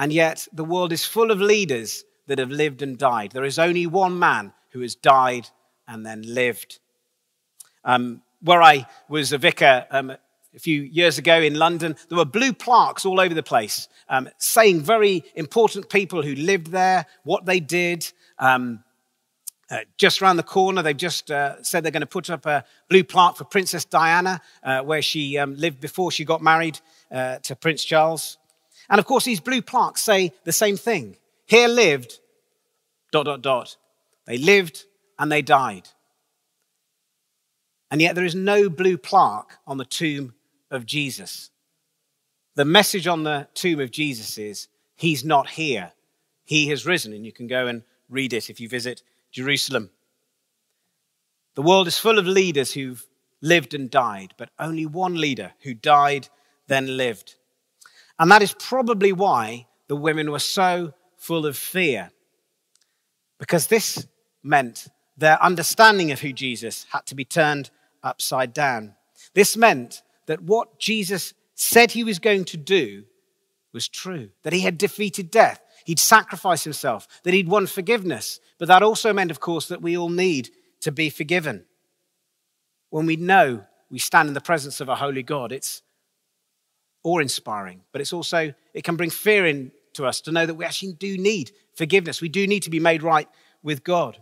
And 0.00 0.14
yet, 0.14 0.48
the 0.50 0.64
world 0.64 0.94
is 0.94 1.04
full 1.04 1.30
of 1.30 1.42
leaders 1.42 2.04
that 2.26 2.38
have 2.38 2.50
lived 2.50 2.80
and 2.80 2.96
died. 2.96 3.32
There 3.32 3.44
is 3.44 3.58
only 3.58 3.86
one 3.86 4.18
man 4.18 4.54
who 4.70 4.80
has 4.80 4.94
died 4.94 5.50
and 5.86 6.06
then 6.06 6.22
lived. 6.22 6.80
Um, 7.84 8.22
where 8.40 8.62
I 8.62 8.86
was 9.10 9.34
a 9.34 9.36
vicar 9.38 9.86
um, 9.90 10.08
a 10.08 10.58
few 10.58 10.80
years 10.80 11.18
ago 11.18 11.42
in 11.42 11.54
London, 11.54 11.96
there 12.08 12.16
were 12.16 12.24
blue 12.24 12.54
plaques 12.54 13.04
all 13.04 13.20
over 13.20 13.34
the 13.34 13.42
place 13.42 13.88
um, 14.08 14.30
saying 14.38 14.80
very 14.80 15.22
important 15.34 15.90
people 15.90 16.22
who 16.22 16.34
lived 16.34 16.68
there, 16.68 17.04
what 17.24 17.44
they 17.44 17.60
did. 17.60 18.10
Um, 18.38 18.82
uh, 19.70 19.80
just 19.98 20.22
around 20.22 20.38
the 20.38 20.42
corner, 20.42 20.80
they've 20.80 20.96
just 20.96 21.30
uh, 21.30 21.62
said 21.62 21.84
they're 21.84 21.92
going 21.92 22.00
to 22.00 22.06
put 22.06 22.30
up 22.30 22.46
a 22.46 22.64
blue 22.88 23.04
plaque 23.04 23.36
for 23.36 23.44
Princess 23.44 23.84
Diana, 23.84 24.40
uh, 24.62 24.80
where 24.80 25.02
she 25.02 25.36
um, 25.36 25.56
lived 25.56 25.78
before 25.78 26.10
she 26.10 26.24
got 26.24 26.40
married 26.40 26.80
uh, 27.12 27.36
to 27.40 27.54
Prince 27.54 27.84
Charles. 27.84 28.38
And 28.90 28.98
of 28.98 29.06
course, 29.06 29.24
these 29.24 29.40
blue 29.40 29.62
plaques 29.62 30.02
say 30.02 30.32
the 30.44 30.52
same 30.52 30.76
thing. 30.76 31.16
Here 31.46 31.68
lived, 31.68 32.18
dot, 33.12 33.24
dot, 33.24 33.40
dot. 33.40 33.76
They 34.26 34.36
lived 34.36 34.84
and 35.18 35.30
they 35.30 35.42
died. 35.42 35.88
And 37.90 38.02
yet 38.02 38.14
there 38.14 38.24
is 38.24 38.34
no 38.34 38.68
blue 38.68 38.98
plaque 38.98 39.58
on 39.66 39.78
the 39.78 39.84
tomb 39.84 40.34
of 40.70 40.86
Jesus. 40.86 41.50
The 42.56 42.64
message 42.64 43.06
on 43.06 43.22
the 43.22 43.48
tomb 43.54 43.80
of 43.80 43.90
Jesus 43.90 44.36
is, 44.38 44.68
He's 44.96 45.24
not 45.24 45.50
here. 45.50 45.92
He 46.44 46.68
has 46.68 46.84
risen. 46.84 47.12
And 47.12 47.24
you 47.24 47.32
can 47.32 47.46
go 47.46 47.66
and 47.68 47.82
read 48.08 48.32
it 48.32 48.50
if 48.50 48.60
you 48.60 48.68
visit 48.68 49.02
Jerusalem. 49.32 49.90
The 51.54 51.62
world 51.62 51.88
is 51.88 51.98
full 51.98 52.18
of 52.18 52.26
leaders 52.26 52.72
who've 52.72 53.04
lived 53.40 53.72
and 53.72 53.90
died, 53.90 54.34
but 54.36 54.50
only 54.58 54.84
one 54.84 55.14
leader 55.14 55.52
who 55.62 55.74
died, 55.74 56.28
then 56.66 56.96
lived. 56.96 57.36
And 58.20 58.30
that 58.30 58.42
is 58.42 58.54
probably 58.58 59.12
why 59.12 59.66
the 59.88 59.96
women 59.96 60.30
were 60.30 60.38
so 60.38 60.92
full 61.16 61.46
of 61.46 61.56
fear, 61.56 62.10
because 63.38 63.66
this 63.66 64.06
meant 64.42 64.88
their 65.16 65.42
understanding 65.42 66.12
of 66.12 66.20
who 66.20 66.32
Jesus 66.32 66.86
had 66.92 67.06
to 67.06 67.14
be 67.14 67.24
turned 67.24 67.70
upside 68.02 68.52
down. 68.52 68.94
This 69.34 69.56
meant 69.56 70.02
that 70.26 70.42
what 70.42 70.78
Jesus 70.78 71.34
said 71.54 71.92
he 71.92 72.04
was 72.04 72.18
going 72.18 72.44
to 72.44 72.56
do 72.56 73.04
was 73.72 73.88
true, 73.88 74.30
that 74.42 74.52
he 74.52 74.60
had 74.60 74.78
defeated 74.78 75.30
death, 75.30 75.60
he'd 75.84 75.98
sacrificed 75.98 76.64
himself, 76.64 77.08
that 77.24 77.34
he'd 77.34 77.48
won 77.48 77.66
forgiveness. 77.66 78.38
But 78.58 78.68
that 78.68 78.82
also 78.82 79.12
meant, 79.12 79.30
of 79.30 79.40
course, 79.40 79.68
that 79.68 79.82
we 79.82 79.96
all 79.96 80.10
need 80.10 80.50
to 80.80 80.92
be 80.92 81.08
forgiven. 81.08 81.64
When 82.90 83.06
we 83.06 83.16
know 83.16 83.64
we 83.90 83.98
stand 83.98 84.28
in 84.28 84.34
the 84.34 84.40
presence 84.40 84.80
of 84.80 84.90
a 84.90 84.96
holy 84.96 85.22
God, 85.22 85.52
it's 85.52 85.82
awe 87.02 87.18
inspiring, 87.18 87.82
but 87.92 88.00
it's 88.00 88.12
also, 88.12 88.52
it 88.74 88.84
can 88.84 88.96
bring 88.96 89.10
fear 89.10 89.46
into 89.46 90.04
us 90.04 90.20
to 90.22 90.32
know 90.32 90.46
that 90.46 90.54
we 90.54 90.64
actually 90.64 90.92
do 90.92 91.16
need 91.16 91.50
forgiveness. 91.74 92.20
We 92.20 92.28
do 92.28 92.46
need 92.46 92.62
to 92.64 92.70
be 92.70 92.80
made 92.80 93.02
right 93.02 93.28
with 93.62 93.84
God. 93.84 94.18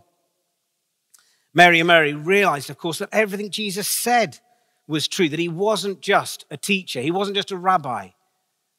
Mary 1.53 1.79
and 1.79 1.87
Mary 1.87 2.13
realized, 2.13 2.69
of 2.69 2.77
course, 2.77 2.99
that 2.99 3.09
everything 3.11 3.49
Jesus 3.49 3.87
said 3.87 4.39
was 4.87 5.07
true, 5.07 5.29
that 5.29 5.39
he 5.39 5.49
wasn't 5.49 6.01
just 6.01 6.45
a 6.49 6.57
teacher, 6.57 7.01
he 7.01 7.11
wasn't 7.11 7.35
just 7.35 7.51
a 7.51 7.57
rabbi, 7.57 8.09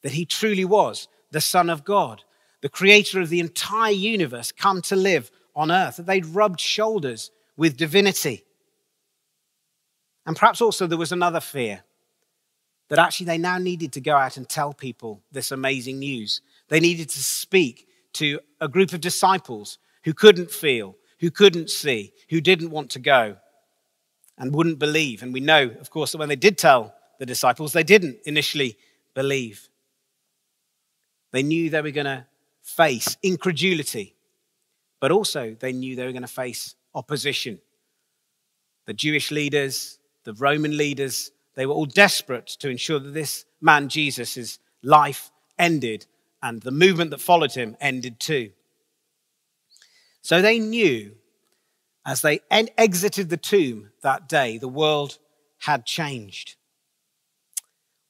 that 0.02 0.12
he 0.12 0.25
truly 0.25 0.64
was 0.64 1.09
the 1.30 1.40
Son 1.40 1.71
of 1.71 1.85
God, 1.85 2.25
the 2.62 2.69
creator 2.69 3.21
of 3.21 3.28
the 3.28 3.40
entire 3.40 3.92
universe, 3.92 4.52
come 4.52 4.83
to 4.83 4.97
live 4.97 5.30
on 5.54 5.71
earth, 5.71 5.97
that 5.97 6.07
they'd 6.07 6.26
rubbed 6.26 6.61
shoulders 6.61 7.30
with 7.57 7.76
divinity. 7.76 8.45
And 10.26 10.37
perhaps 10.37 10.61
also 10.61 10.87
there 10.87 10.99
was 10.99 11.12
another 11.12 11.40
fear 11.40 11.83
that 12.90 12.99
actually 12.99 13.26
they 13.26 13.38
now 13.38 13.56
needed 13.56 13.92
to 13.92 14.00
go 14.00 14.16
out 14.16 14.37
and 14.37 14.49
tell 14.49 14.75
people 14.75 15.23
this 15.30 15.52
amazing 15.52 16.00
news. 16.00 16.42
They 16.68 16.80
needed 16.80 17.09
to 17.09 17.23
speak 17.23 17.88
to 18.14 18.40
a 18.61 18.68
group 18.68 18.92
of 18.92 19.00
disciples 19.00 19.78
who 20.02 20.12
couldn't 20.12 20.50
feel, 20.50 20.97
who 21.20 21.30
couldn't 21.30 21.70
see, 21.70 22.12
who 22.28 22.40
didn't 22.40 22.70
want 22.70 22.90
to 22.90 22.99
go 22.99 23.37
and 24.37 24.52
wouldn't 24.52 24.80
believe. 24.80 25.23
And 25.23 25.32
we 25.32 25.40
know, 25.40 25.70
of 25.80 25.90
course, 25.90 26.12
that 26.12 26.18
when 26.18 26.28
they 26.28 26.37
did 26.37 26.59
tell 26.59 26.92
the 27.20 27.26
disciples, 27.26 27.73
they 27.73 27.85
didn't 27.85 28.18
initially 28.25 28.76
believe. 29.14 29.68
They 31.30 31.44
knew 31.44 31.70
they 31.70 31.82
were 31.82 31.92
going 31.92 32.06
to 32.06 32.26
face 32.62 33.16
incredulity, 33.23 34.16
but 34.99 35.12
also 35.12 35.56
they 35.61 35.73
knew 35.73 35.94
they 35.94 36.06
were 36.06 36.12
going 36.12 36.23
to 36.23 36.28
face 36.28 36.75
opposition. 36.92 37.61
The 38.87 38.94
Jewish 38.94 39.30
leaders, 39.30 40.00
the 40.25 40.35
Roman 40.35 40.76
leaders, 40.76 41.30
they 41.54 41.66
were 41.66 41.75
all 41.75 41.87
desperate 41.87 42.47
to 42.61 42.69
ensure 42.69 42.99
that 42.99 43.14
this 43.14 43.45
man, 43.61 43.88
Jesus' 43.88 44.59
life 44.83 45.30
ended 45.59 46.07
and 46.42 46.62
the 46.62 46.71
movement 46.71 47.11
that 47.11 47.21
followed 47.21 47.52
him 47.52 47.76
ended 47.80 48.19
too. 48.19 48.50
So 50.23 50.40
they 50.40 50.59
knew 50.59 51.12
as 52.07 52.23
they 52.23 52.40
exited 52.50 53.28
the 53.28 53.37
tomb 53.37 53.90
that 54.02 54.28
day, 54.28 54.59
the 54.59 54.69
world 54.69 55.19
had 55.61 55.85
changed. 55.85 56.57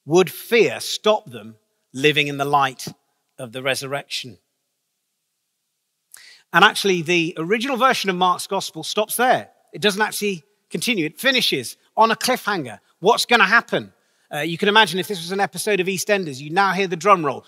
Would 0.07 0.31
fear 0.31 0.81
stop 0.81 1.31
them 1.31 1.57
living 1.93 2.29
in 2.29 2.39
the 2.39 2.45
light 2.45 2.87
of 3.39 3.53
the 3.53 3.63
resurrection? 3.63 4.39
And 6.53 6.65
actually, 6.65 7.03
the 7.03 7.35
original 7.37 7.77
version 7.77 8.11
of 8.11 8.17
Mark's 8.17 8.47
gospel 8.47 8.83
stops 8.83 9.17
there. 9.17 9.51
It 9.73 9.81
doesn't 9.81 10.03
actually 10.03 10.45
continue, 10.69 11.07
it 11.07 11.21
finishes 11.21 11.77
on 11.97 12.11
a 12.11 12.17
cliffhanger. 12.17 12.81
What's 13.01 13.25
going 13.25 13.41
to 13.41 13.47
happen? 13.47 13.93
Uh, 14.33 14.41
you 14.41 14.59
can 14.59 14.69
imagine 14.69 15.01
if 15.01 15.09
this 15.09 15.19
was 15.19 15.33
an 15.33 15.41
episode 15.41 15.81
of 15.81 15.87
EastEnders, 15.87 16.39
you 16.39 16.51
now 16.51 16.73
hear 16.73 16.87
the 16.87 16.97
drum 16.97 17.25
roll. 17.25 17.45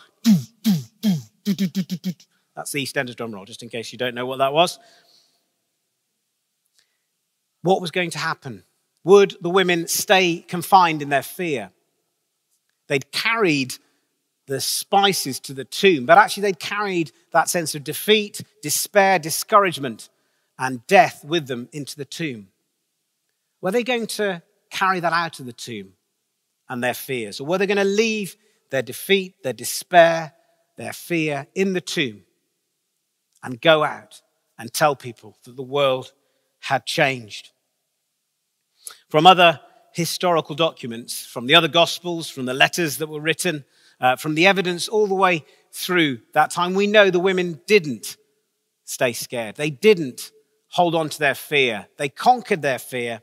That's 2.57 2.73
the 2.73 2.83
EastEnders 2.83 3.15
drum 3.15 3.33
roll, 3.33 3.45
just 3.45 3.63
in 3.63 3.69
case 3.69 3.93
you 3.93 3.99
don't 3.99 4.15
know 4.15 4.25
what 4.25 4.39
that 4.39 4.55
was. 4.55 4.79
What 7.61 7.83
was 7.83 7.91
going 7.91 8.11
to 8.11 8.19
happen? 8.19 8.65
Would 9.05 9.37
the 9.43 9.51
women 9.51 9.89
stay 9.89 10.39
confined 10.49 11.03
in 11.03 11.11
their 11.11 11.23
fear? 11.23 11.71
They'd 12.89 13.13
carried 13.13 13.75
the 14.47 14.61
spices 14.61 15.39
to 15.41 15.53
the 15.53 15.65
tomb, 15.65 16.07
but 16.07 16.19
actually 16.19 16.43
they'd 16.43 16.59
carried 16.59 17.13
that 17.33 17.49
sense 17.51 17.75
of 17.75 17.85
defeat, 17.85 18.41
despair, 18.63 19.19
discouragement, 19.19 20.09
and 20.59 20.87
death 20.87 21.25
with 21.25 21.47
them 21.47 21.69
into 21.73 21.97
the 21.97 22.05
tomb. 22.05 22.49
Were 23.61 23.71
they 23.71 23.85
going 23.85 24.07
to 24.09 24.43
carry 24.73 24.99
that 24.99 25.13
out 25.13 25.39
of 25.39 25.47
the 25.47 25.53
tomb 25.53 25.93
and 26.69 26.83
their 26.83 26.95
fears? 26.95 27.39
Or 27.39 27.47
were 27.47 27.59
they 27.59 27.67
going 27.67 27.77
to 27.77 27.85
leave 27.85 28.37
their 28.71 28.83
defeat, 28.83 29.43
their 29.45 29.53
despair, 29.53 30.33
their 30.77 30.93
fear 30.93 31.47
in 31.55 31.75
the 31.75 31.81
tomb 31.81 32.23
and 33.43 33.61
go 33.61 33.85
out 33.85 34.23
and 34.59 34.73
tell 34.73 34.97
people 34.97 35.37
that 35.45 35.57
the 35.57 35.63
world 35.63 36.13
had 36.61 36.87
changed? 36.87 37.51
From 39.09 39.27
other 39.27 39.61
historical 39.93 40.55
documents, 40.55 41.27
from 41.27 41.47
the 41.47 41.55
other 41.55 41.69
gospels, 41.69 42.31
from 42.31 42.47
the 42.47 42.55
letters 42.55 42.97
that 42.97 43.09
were 43.09 43.21
written, 43.21 43.65
uh, 44.01 44.17
from 44.17 44.35
the 44.35 44.47
evidence 44.47 44.89
all 44.89 45.07
the 45.07 45.15
way 45.15 45.45
through 45.73 46.19
that 46.33 46.51
time, 46.51 46.75
we 46.75 46.87
know 46.87 47.11
the 47.11 47.21
women 47.21 47.61
didn't 47.67 48.17
stay 48.85 49.13
scared. 49.13 49.57
They 49.57 49.71
didn't 49.71 50.33
hold 50.69 50.95
on 50.95 51.11
to 51.11 51.19
their 51.19 51.35
fear. 51.35 51.87
They 51.99 52.09
conquered 52.09 52.63
their 52.63 52.79
fear 52.79 53.21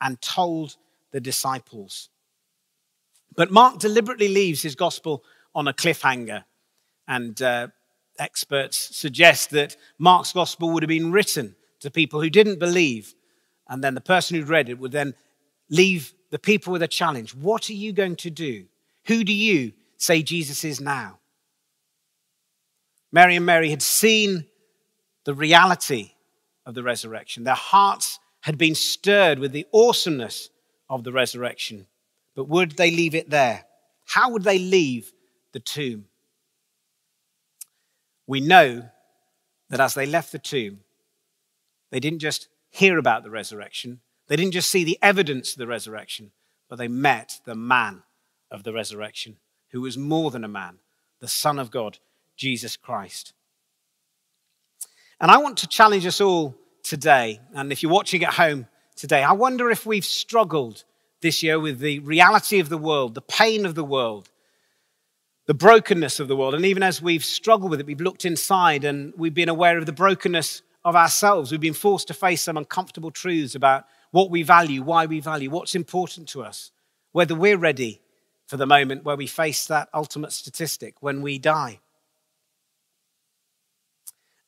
and 0.00 0.20
told 0.20 0.76
the 1.12 1.20
disciples. 1.20 2.08
But 3.34 3.50
Mark 3.50 3.78
deliberately 3.78 4.28
leaves 4.28 4.62
his 4.62 4.74
gospel 4.74 5.24
on 5.54 5.68
a 5.68 5.72
cliffhanger. 5.72 6.44
And 7.08 7.40
uh, 7.40 7.68
experts 8.18 8.96
suggest 8.96 9.50
that 9.50 9.76
Mark's 9.98 10.32
gospel 10.32 10.70
would 10.70 10.82
have 10.82 10.88
been 10.88 11.12
written 11.12 11.56
to 11.80 11.90
people 11.90 12.20
who 12.20 12.30
didn't 12.30 12.58
believe. 12.58 13.14
And 13.68 13.82
then 13.82 13.94
the 13.94 14.00
person 14.00 14.36
who'd 14.36 14.48
read 14.48 14.68
it 14.68 14.78
would 14.78 14.92
then 14.92 15.14
leave 15.68 16.14
the 16.30 16.38
people 16.38 16.72
with 16.72 16.82
a 16.82 16.88
challenge. 16.88 17.34
What 17.34 17.68
are 17.70 17.74
you 17.74 17.92
going 17.92 18.16
to 18.16 18.30
do? 18.30 18.66
Who 19.06 19.24
do 19.24 19.32
you 19.32 19.72
say 19.96 20.22
Jesus 20.22 20.64
is 20.64 20.80
now? 20.80 21.18
Mary 23.10 23.36
and 23.36 23.44
Mary 23.44 23.70
had 23.70 23.82
seen 23.82 24.46
the 25.24 25.34
reality 25.34 26.12
of 26.64 26.74
the 26.74 26.82
resurrection. 26.82 27.44
Their 27.44 27.54
hearts 27.54 28.18
had 28.40 28.58
been 28.58 28.74
stirred 28.74 29.38
with 29.38 29.52
the 29.52 29.66
awesomeness 29.72 30.50
of 30.92 31.04
the 31.04 31.12
resurrection. 31.12 31.86
But 32.34 32.48
would 32.48 32.72
they 32.72 32.90
leave 32.90 33.14
it 33.14 33.30
there? 33.30 33.64
How 34.04 34.30
would 34.30 34.44
they 34.44 34.58
leave 34.58 35.10
the 35.52 35.60
tomb? 35.60 36.04
We 38.26 38.42
know 38.42 38.90
that 39.70 39.80
as 39.80 39.94
they 39.94 40.04
left 40.04 40.32
the 40.32 40.38
tomb, 40.38 40.80
they 41.90 41.98
didn't 41.98 42.18
just 42.18 42.48
hear 42.68 42.98
about 42.98 43.22
the 43.22 43.30
resurrection, 43.30 44.00
they 44.28 44.36
didn't 44.36 44.52
just 44.52 44.70
see 44.70 44.84
the 44.84 44.98
evidence 45.02 45.52
of 45.52 45.58
the 45.58 45.66
resurrection, 45.66 46.30
but 46.68 46.76
they 46.76 46.88
met 46.88 47.40
the 47.46 47.54
man 47.54 48.02
of 48.50 48.62
the 48.62 48.72
resurrection, 48.72 49.38
who 49.70 49.80
was 49.80 49.96
more 49.96 50.30
than 50.30 50.44
a 50.44 50.48
man, 50.48 50.78
the 51.20 51.28
Son 51.28 51.58
of 51.58 51.70
God, 51.70 51.98
Jesus 52.36 52.76
Christ. 52.76 53.32
And 55.20 55.30
I 55.30 55.38
want 55.38 55.56
to 55.58 55.66
challenge 55.66 56.06
us 56.06 56.20
all 56.20 56.54
today, 56.82 57.40
and 57.54 57.72
if 57.72 57.82
you're 57.82 57.92
watching 57.92 58.24
at 58.24 58.34
home 58.34 58.66
today, 58.96 59.22
I 59.22 59.32
wonder 59.32 59.70
if 59.70 59.86
we've 59.86 60.04
struggled 60.04 60.84
this 61.20 61.42
year 61.42 61.58
with 61.58 61.78
the 61.78 62.00
reality 62.00 62.58
of 62.60 62.68
the 62.68 62.78
world, 62.78 63.14
the 63.14 63.22
pain 63.22 63.64
of 63.64 63.74
the 63.74 63.84
world, 63.84 64.30
the 65.46 65.54
brokenness 65.54 66.20
of 66.20 66.28
the 66.28 66.36
world. 66.36 66.54
And 66.54 66.64
even 66.64 66.82
as 66.82 67.02
we've 67.02 67.24
struggled 67.24 67.70
with 67.70 67.80
it, 67.80 67.86
we've 67.86 68.00
looked 68.00 68.24
inside 68.24 68.84
and 68.84 69.12
we've 69.16 69.34
been 69.34 69.48
aware 69.48 69.78
of 69.78 69.86
the 69.86 69.92
brokenness 69.92 70.62
of 70.84 70.96
ourselves. 70.96 71.50
We've 71.50 71.60
been 71.60 71.74
forced 71.74 72.08
to 72.08 72.14
face 72.14 72.42
some 72.42 72.56
uncomfortable 72.56 73.10
truths 73.10 73.54
about 73.54 73.84
what 74.10 74.30
we 74.30 74.42
value, 74.42 74.82
why 74.82 75.06
we 75.06 75.20
value, 75.20 75.50
what's 75.50 75.74
important 75.74 76.28
to 76.30 76.42
us, 76.42 76.70
whether 77.12 77.34
we're 77.34 77.58
ready 77.58 78.00
for 78.46 78.56
the 78.56 78.66
moment 78.66 79.04
where 79.04 79.16
we 79.16 79.26
face 79.26 79.66
that 79.66 79.88
ultimate 79.94 80.32
statistic 80.32 80.96
when 81.00 81.22
we 81.22 81.38
die. 81.38 81.80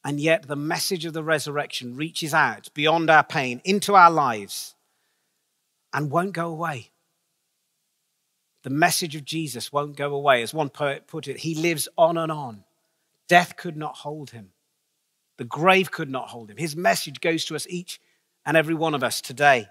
And 0.05 0.21
yet, 0.21 0.47
the 0.47 0.57
message 0.57 1.07
of 1.07 1.15
the 1.15 1.25
resurrection 1.25 1.97
reaches 1.97 2.35
out 2.35 2.69
beyond 2.75 3.09
our 3.09 3.25
pain 3.25 3.63
into 3.65 3.95
our 3.95 4.11
lives 4.11 4.75
and 5.95 6.11
won't 6.11 6.33
go 6.33 6.49
away. 6.49 6.91
The 8.65 8.71
message 8.71 9.17
of 9.17 9.25
Jesus 9.25 9.73
won't 9.73 9.97
go 9.97 10.15
away. 10.15 10.43
As 10.43 10.53
one 10.53 10.69
poet 10.71 11.07
put 11.07 11.29
it, 11.29 11.39
he 11.39 11.55
lives 11.55 11.89
on 11.97 12.19
and 12.19 12.31
on. 12.31 12.65
Death 13.29 13.57
could 13.57 13.77
not 13.77 13.97
hold 13.97 14.31
him, 14.31 14.51
the 15.39 15.45
grave 15.45 15.91
could 15.91 16.11
not 16.11 16.29
hold 16.29 16.51
him. 16.51 16.57
His 16.59 16.77
message 16.77 17.21
goes 17.21 17.45
to 17.47 17.57
us, 17.57 17.67
each 17.69 18.01
and 18.45 18.57
every 18.57 18.75
one 18.75 18.95
of 18.95 19.03
us 19.03 19.21
today. 19.21 19.69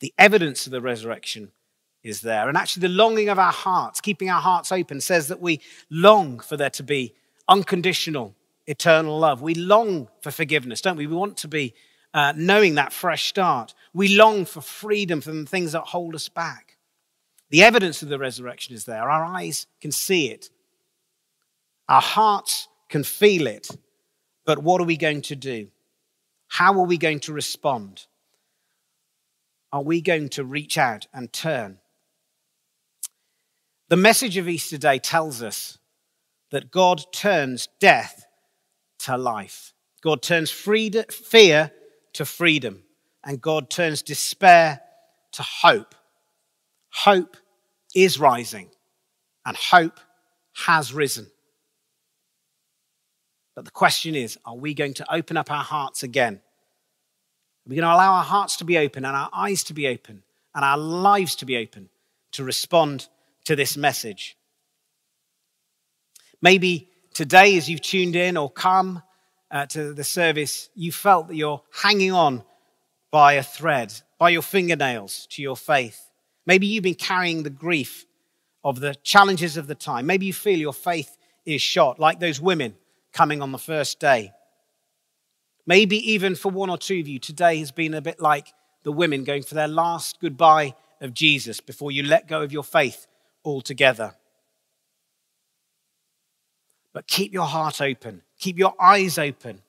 The 0.00 0.14
evidence 0.18 0.66
of 0.66 0.72
the 0.72 0.80
resurrection 0.80 1.52
is 2.02 2.20
there. 2.20 2.48
And 2.48 2.56
actually, 2.56 2.82
the 2.82 2.94
longing 2.94 3.28
of 3.28 3.38
our 3.38 3.52
hearts, 3.52 4.00
keeping 4.00 4.30
our 4.30 4.40
hearts 4.40 4.72
open, 4.72 5.00
says 5.00 5.28
that 5.28 5.40
we 5.40 5.60
long 5.90 6.40
for 6.40 6.56
there 6.56 6.70
to 6.70 6.82
be 6.82 7.14
unconditional, 7.48 8.34
eternal 8.66 9.18
love. 9.18 9.42
We 9.42 9.54
long 9.54 10.08
for 10.22 10.30
forgiveness, 10.30 10.80
don't 10.80 10.96
we? 10.96 11.06
We 11.06 11.16
want 11.16 11.36
to 11.38 11.48
be 11.48 11.74
uh, 12.12 12.32
knowing 12.36 12.76
that 12.76 12.92
fresh 12.92 13.26
start. 13.26 13.74
We 13.92 14.16
long 14.16 14.44
for 14.44 14.60
freedom 14.60 15.20
from 15.20 15.44
the 15.44 15.50
things 15.50 15.72
that 15.72 15.82
hold 15.82 16.14
us 16.14 16.28
back. 16.28 16.76
The 17.50 17.62
evidence 17.62 18.02
of 18.02 18.08
the 18.08 18.18
resurrection 18.18 18.74
is 18.74 18.84
there. 18.84 19.08
Our 19.08 19.24
eyes 19.24 19.66
can 19.80 19.92
see 19.92 20.30
it, 20.30 20.50
our 21.88 22.02
hearts 22.02 22.68
can 22.88 23.04
feel 23.04 23.46
it. 23.46 23.68
But 24.44 24.60
what 24.60 24.80
are 24.80 24.84
we 24.84 24.96
going 24.96 25.22
to 25.22 25.36
do? 25.36 25.68
How 26.46 26.72
are 26.74 26.86
we 26.86 26.98
going 26.98 27.18
to 27.20 27.32
respond? 27.32 28.06
Are 29.72 29.82
we 29.82 30.00
going 30.00 30.28
to 30.30 30.44
reach 30.44 30.78
out 30.78 31.08
and 31.12 31.32
turn? 31.32 31.78
The 33.88 33.96
message 33.96 34.36
of 34.36 34.48
Easter 34.48 34.78
Day 34.78 35.00
tells 35.00 35.42
us 35.42 35.78
that 36.50 36.70
God 36.70 37.04
turns 37.12 37.68
death 37.80 38.25
to 39.06 39.16
life. 39.16 39.72
God 40.02 40.22
turns 40.22 40.50
fear 40.50 41.72
to 42.12 42.24
freedom. 42.24 42.82
And 43.24 43.40
God 43.40 43.70
turns 43.70 44.02
despair 44.02 44.80
to 45.32 45.42
hope. 45.42 45.94
Hope 46.90 47.36
is 47.94 48.18
rising, 48.20 48.70
and 49.44 49.56
hope 49.56 49.98
has 50.66 50.92
risen. 50.92 51.26
But 53.54 53.64
the 53.64 53.70
question 53.70 54.14
is 54.14 54.38
are 54.44 54.56
we 54.56 54.74
going 54.74 54.94
to 54.94 55.12
open 55.12 55.36
up 55.36 55.50
our 55.50 55.64
hearts 55.64 56.02
again? 56.02 56.34
Are 56.34 57.68
we 57.68 57.76
going 57.76 57.88
to 57.88 57.94
allow 57.94 58.14
our 58.14 58.24
hearts 58.24 58.56
to 58.58 58.64
be 58.64 58.78
open 58.78 59.04
and 59.04 59.16
our 59.16 59.28
eyes 59.32 59.64
to 59.64 59.74
be 59.74 59.88
open 59.88 60.22
and 60.54 60.64
our 60.64 60.78
lives 60.78 61.34
to 61.36 61.46
be 61.46 61.56
open 61.56 61.88
to 62.32 62.44
respond 62.44 63.08
to 63.44 63.56
this 63.56 63.76
message? 63.76 64.36
Maybe 66.40 66.90
today, 67.16 67.56
as 67.56 67.66
you've 67.66 67.80
tuned 67.80 68.14
in 68.14 68.36
or 68.36 68.50
come 68.50 69.02
uh, 69.50 69.64
to 69.64 69.94
the 69.94 70.04
service, 70.04 70.68
you 70.74 70.92
felt 70.92 71.28
that 71.28 71.34
you're 71.34 71.62
hanging 71.72 72.12
on 72.12 72.44
by 73.10 73.32
a 73.32 73.42
thread, 73.42 73.90
by 74.18 74.28
your 74.28 74.42
fingernails 74.42 75.26
to 75.30 75.40
your 75.40 75.56
faith. 75.56 76.10
Maybe 76.44 76.66
you've 76.66 76.84
been 76.84 76.94
carrying 76.94 77.42
the 77.42 77.48
grief 77.48 78.04
of 78.62 78.80
the 78.80 78.94
challenges 78.96 79.56
of 79.56 79.66
the 79.66 79.74
time. 79.74 80.04
Maybe 80.04 80.26
you 80.26 80.34
feel 80.34 80.58
your 80.58 80.74
faith 80.74 81.16
is 81.46 81.62
shot, 81.62 81.98
like 81.98 82.20
those 82.20 82.38
women 82.38 82.74
coming 83.14 83.40
on 83.40 83.50
the 83.50 83.58
first 83.58 83.98
day. 83.98 84.32
Maybe 85.64 85.96
even 86.12 86.34
for 86.34 86.52
one 86.52 86.68
or 86.68 86.76
two 86.76 87.00
of 87.00 87.08
you, 87.08 87.18
today 87.18 87.58
has 87.60 87.72
been 87.72 87.94
a 87.94 88.02
bit 88.02 88.20
like 88.20 88.52
the 88.82 88.92
women 88.92 89.24
going 89.24 89.42
for 89.42 89.54
their 89.54 89.68
last 89.68 90.20
goodbye 90.20 90.74
of 91.00 91.14
Jesus 91.14 91.62
before 91.62 91.90
you 91.90 92.02
let 92.02 92.28
go 92.28 92.42
of 92.42 92.52
your 92.52 92.62
faith 92.62 93.06
altogether. 93.42 94.12
But 96.96 97.08
keep 97.08 97.34
your 97.34 97.44
heart 97.44 97.82
open, 97.82 98.22
keep 98.38 98.56
your 98.56 98.72
eyes 98.80 99.18
open, 99.18 99.60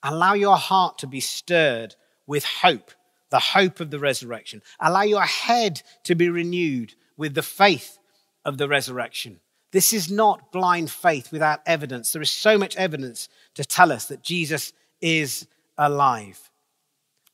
allow 0.00 0.34
your 0.34 0.56
heart 0.56 0.96
to 0.98 1.08
be 1.08 1.18
stirred 1.18 1.96
with 2.24 2.44
hope, 2.44 2.92
the 3.30 3.40
hope 3.40 3.80
of 3.80 3.90
the 3.90 3.98
resurrection. 3.98 4.62
Allow 4.78 5.02
your 5.02 5.24
head 5.24 5.82
to 6.04 6.14
be 6.14 6.30
renewed 6.30 6.94
with 7.16 7.34
the 7.34 7.42
faith 7.42 7.98
of 8.44 8.58
the 8.58 8.68
resurrection. 8.68 9.40
This 9.72 9.92
is 9.92 10.08
not 10.08 10.52
blind 10.52 10.88
faith 10.88 11.32
without 11.32 11.62
evidence. 11.66 12.12
There 12.12 12.22
is 12.22 12.30
so 12.30 12.56
much 12.56 12.76
evidence 12.76 13.28
to 13.54 13.64
tell 13.64 13.90
us 13.90 14.04
that 14.04 14.22
Jesus 14.22 14.72
is 15.00 15.48
alive. 15.76 16.48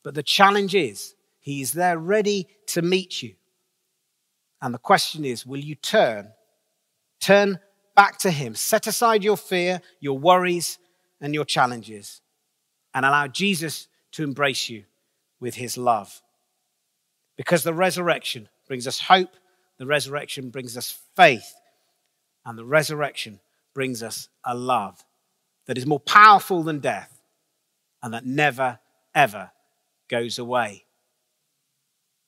But 0.03 0.15
the 0.15 0.23
challenge 0.23 0.75
is, 0.75 1.17
he 1.39 1.61
is 1.61 1.73
there 1.75 1.99
ready 1.99 2.49
to 2.69 2.81
meet 2.81 3.23
you. 3.23 3.35
And 4.63 4.73
the 4.73 4.79
question 4.79 5.23
is, 5.23 5.45
will 5.45 5.61
you 5.61 5.75
turn? 5.75 6.33
Turn 7.21 7.59
back 7.95 8.19
to 8.19 8.31
him. 8.31 8.55
Set 8.55 8.87
aside 8.87 9.25
your 9.25 9.37
fear, 9.37 9.81
your 10.01 10.19
worries, 10.19 10.79
and 11.21 11.35
your 11.35 11.45
challenges, 11.45 12.21
and 12.93 13.05
allow 13.07 13.27
Jesus 13.27 13.89
to 14.13 14.23
embrace 14.23 14.69
you 14.69 14.85
with 15.41 15.55
his 15.55 15.77
love. 15.77 16.23
Because 17.37 17.65
the 17.65 17.75
resurrection 17.75 18.49
brings 18.67 18.87
us 18.87 19.01
hope, 19.01 19.31
the 19.79 19.87
resurrection 19.87 20.51
brings 20.51 20.77
us 20.77 20.99
faith 21.17 21.55
and 22.45 22.59
the 22.59 22.65
resurrection 22.65 23.41
brings 23.75 24.03
us 24.03 24.29
a 24.45 24.55
love 24.55 25.05
that 25.67 25.79
is 25.79 25.87
more 25.87 26.01
powerful 26.01 26.63
than 26.63 26.79
death 26.79 27.21
and 28.03 28.15
that 28.15 28.27
never, 28.27 28.79
ever 29.15 29.51
goes 30.09 30.39
away. 30.39 30.85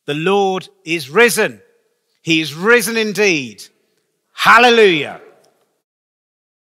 The 0.07 0.15
Lord 0.15 0.69
is 0.85 1.11
risen. 1.11 1.61
He 2.23 2.41
is 2.41 2.55
risen 2.55 2.97
indeed. 2.97 3.65
Hallelujah. 4.33 5.21